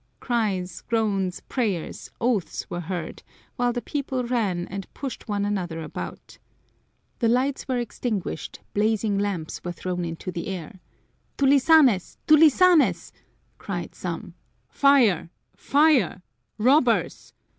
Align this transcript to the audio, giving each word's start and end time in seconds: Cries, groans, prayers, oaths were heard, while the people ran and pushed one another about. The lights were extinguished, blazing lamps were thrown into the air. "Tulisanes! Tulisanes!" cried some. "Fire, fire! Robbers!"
Cries, 0.19 0.81
groans, 0.89 1.41
prayers, 1.41 2.09
oaths 2.19 2.67
were 2.71 2.79
heard, 2.79 3.21
while 3.55 3.71
the 3.71 3.83
people 3.83 4.23
ran 4.23 4.67
and 4.69 4.91
pushed 4.95 5.27
one 5.27 5.45
another 5.45 5.79
about. 5.79 6.39
The 7.19 7.27
lights 7.27 7.67
were 7.67 7.77
extinguished, 7.77 8.61
blazing 8.73 9.19
lamps 9.19 9.63
were 9.63 9.71
thrown 9.71 10.03
into 10.03 10.31
the 10.31 10.47
air. 10.47 10.79
"Tulisanes! 11.37 12.17
Tulisanes!" 12.25 13.11
cried 13.59 13.93
some. 13.93 14.33
"Fire, 14.69 15.29
fire! 15.55 16.23
Robbers!" 16.57 17.33